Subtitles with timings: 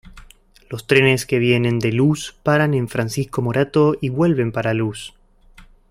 [0.67, 5.13] Los trenes que vienen de Luz paran en Francisco Morato y vuelven para Luz.